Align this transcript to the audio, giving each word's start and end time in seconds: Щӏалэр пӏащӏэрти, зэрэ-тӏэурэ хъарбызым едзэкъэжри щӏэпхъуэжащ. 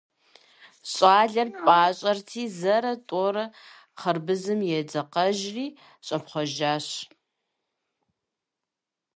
Щӏалэр 0.91 1.49
пӏащӏэрти, 1.63 2.43
зэрэ-тӏэурэ 2.59 3.45
хъарбызым 3.99 4.59
едзэкъэжри 4.77 5.67
щӏэпхъуэжащ. 6.05 6.87